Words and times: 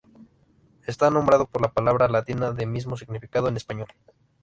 Está 0.87 1.11
nombrado 1.11 1.45
por 1.45 1.61
la 1.61 1.71
palabra 1.71 2.07
latina 2.07 2.53
de 2.53 2.65
mismo 2.65 2.97
significado 2.97 3.49
en 3.49 3.57
español. 3.57 3.87